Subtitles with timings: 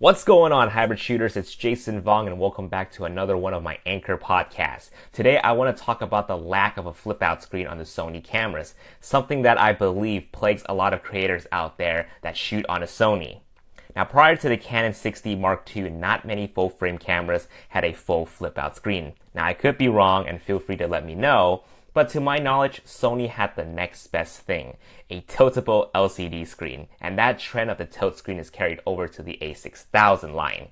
[0.00, 1.36] What's going on, hybrid shooters?
[1.36, 4.90] It's Jason Vong, and welcome back to another one of my Anchor podcasts.
[5.12, 7.82] Today, I want to talk about the lack of a flip out screen on the
[7.82, 12.64] Sony cameras, something that I believe plagues a lot of creators out there that shoot
[12.68, 13.40] on a Sony.
[13.96, 17.92] Now, prior to the Canon 6D Mark II, not many full frame cameras had a
[17.92, 19.14] full flip out screen.
[19.34, 21.64] Now, I could be wrong, and feel free to let me know,
[21.94, 24.76] but to my knowledge, Sony had the next best thing,
[25.10, 29.22] a tiltable LCD screen, and that trend of the tilt screen is carried over to
[29.22, 30.68] the a6000 line.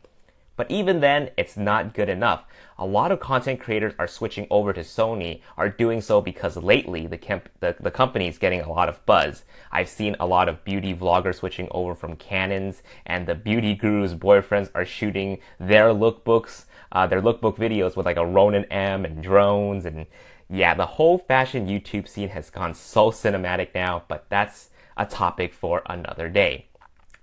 [0.57, 2.45] But even then, it's not good enough.
[2.79, 7.07] A lot of content creators are switching over to Sony, are doing so because lately
[7.07, 9.45] the, camp- the, the company is getting a lot of buzz.
[9.71, 14.15] I've seen a lot of beauty vloggers switching over from Canons, and the beauty gurus'
[14.15, 19.23] boyfriends are shooting their lookbooks, uh, their lookbook videos with like a Ronin M and
[19.23, 20.07] drones and
[20.49, 25.53] yeah, the whole fashion YouTube scene has gone so cinematic now, but that's a topic
[25.53, 26.67] for another day.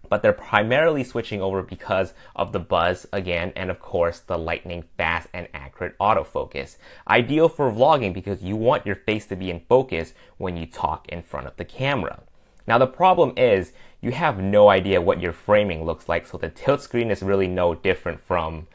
[0.09, 4.83] But they're primarily switching over because of the buzz again, and of course the lightning
[4.97, 6.75] fast and accurate autofocus.
[7.07, 11.07] Ideal for vlogging because you want your face to be in focus when you talk
[11.07, 12.21] in front of the camera.
[12.67, 16.49] Now the problem is you have no idea what your framing looks like, so the
[16.49, 18.67] tilt screen is really no different from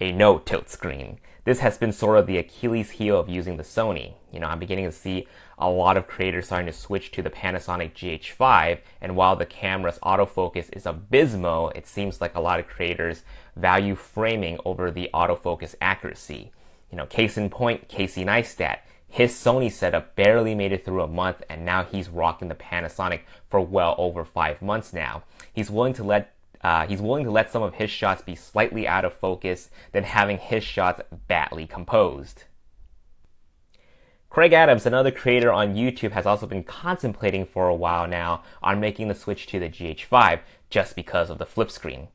[0.00, 3.62] a no tilt screen this has been sort of the Achilles heel of using the
[3.62, 4.14] Sony.
[4.32, 5.28] You know, I'm beginning to see
[5.58, 9.98] a lot of creators starting to switch to the Panasonic GH5, and while the camera's
[9.98, 13.24] autofocus is abysmal, it seems like a lot of creators
[13.56, 16.50] value framing over the autofocus accuracy.
[16.90, 18.78] You know, case in point, Casey Neistat.
[19.06, 23.20] His Sony setup barely made it through a month, and now he's rocking the Panasonic
[23.48, 25.22] for well over five months now.
[25.52, 26.33] He's willing to let
[26.64, 30.02] uh, he's willing to let some of his shots be slightly out of focus than
[30.02, 32.44] having his shots badly composed.
[34.30, 38.80] Craig Adams, another creator on YouTube, has also been contemplating for a while now on
[38.80, 42.08] making the switch to the GH5 just because of the flip screen.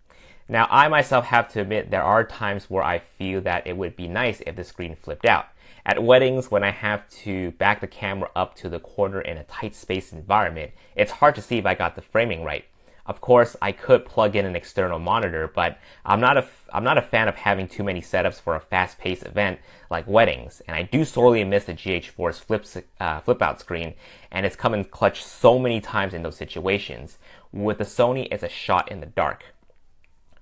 [0.49, 3.95] Now, I myself have to admit there are times where I feel that it would
[3.95, 5.45] be nice if the screen flipped out.
[5.85, 9.43] At weddings, when I have to back the camera up to the corner in a
[9.43, 12.65] tight space environment, it's hard to see if I got the framing right.
[13.05, 16.97] Of course, I could plug in an external monitor, but I'm not a I'm not
[16.97, 20.83] a fan of having too many setups for a fast-paced event like weddings, and I
[20.83, 22.65] do sorely miss the GH4's flip
[22.99, 23.95] uh, flip out screen,
[24.31, 27.17] and it's come in clutch so many times in those situations.
[27.51, 29.43] With the Sony, it's a shot in the dark.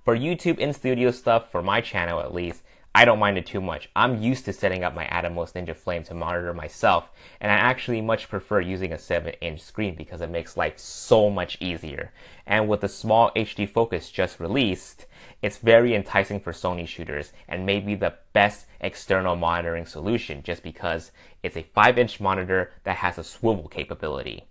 [0.04, 2.62] For YouTube in studio stuff, for my channel at least,
[2.98, 3.88] I don't mind it too much.
[3.94, 7.08] I'm used to setting up my Atomos Ninja Flame to monitor myself,
[7.40, 11.30] and I actually much prefer using a 7 inch screen because it makes life so
[11.30, 12.10] much easier.
[12.44, 15.06] And with the SmallHD focus just released,
[15.42, 21.12] it's very enticing for Sony shooters and maybe the best external monitoring solution just because
[21.44, 24.42] it's a 5 inch monitor that has a swivel capability.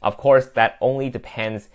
[0.00, 1.70] Of course, that only depends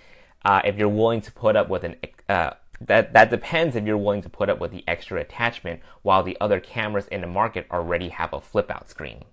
[0.46, 1.98] uh, if you're willing to put up with an
[2.30, 2.52] uh,
[2.88, 6.38] that, that depends if you're willing to put up with the extra attachment while the
[6.42, 9.24] other cameras in the market already have a flip out screen.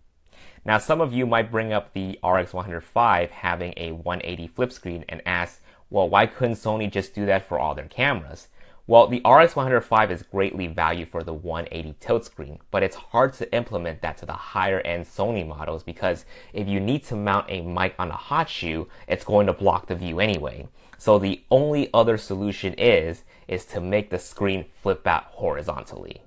[0.64, 5.22] Now, some of you might bring up the RX105 having a 180 flip screen and
[5.24, 8.48] ask, well, why couldn't Sony just do that for all their cameras?
[8.88, 13.54] Well, the RX105 is greatly valued for the 180 tilt screen, but it's hard to
[13.54, 17.60] implement that to the higher end Sony models because if you need to mount a
[17.60, 20.68] mic on a hot shoe, it's going to block the view anyway.
[20.96, 26.22] So the only other solution is is to make the screen flip out horizontally.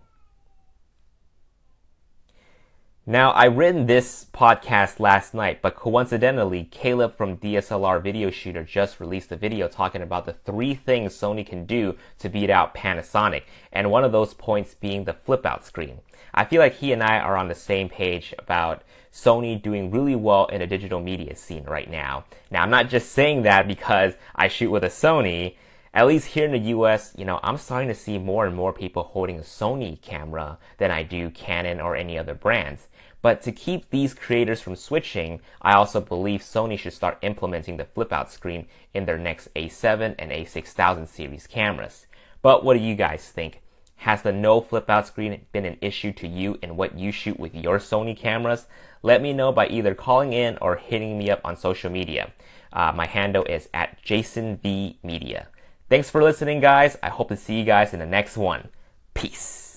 [3.08, 9.00] Now, I written this podcast last night, but coincidentally, Caleb from DSLR Video Shooter just
[9.00, 13.42] released a video talking about the three things Sony can do to beat out Panasonic,
[13.72, 16.02] and one of those points being the flip out screen.
[16.32, 20.16] I feel like he and I are on the same page about Sony doing really
[20.16, 22.26] well in the digital media scene right now.
[22.52, 25.56] Now, I'm not just saying that because I shoot with a Sony
[25.94, 28.72] at least here in the US, you know, I'm starting to see more and more
[28.72, 32.88] people holding a Sony camera than I do Canon or any other brands.
[33.22, 37.86] But to keep these creators from switching, I also believe Sony should start implementing the
[37.86, 42.08] flip out screen in their next A7 and A6000 series cameras.
[42.42, 43.62] But what do you guys think?
[43.98, 47.40] Has the no flip out screen been an issue to you in what you shoot
[47.40, 48.66] with your Sony cameras?
[49.04, 52.32] Let me know by either calling in or hitting me up on social media.
[52.74, 55.46] Uh, my handle is at JasonVMedia.
[55.92, 56.98] Thanks for listening, guys.
[57.04, 58.70] I hope to see you guys in the next one.
[59.14, 59.71] Peace.